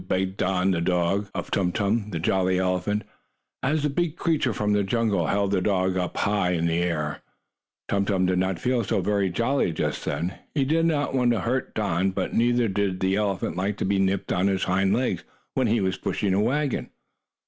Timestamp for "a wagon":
16.33-16.89